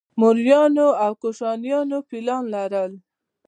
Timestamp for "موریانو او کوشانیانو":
0.19-1.97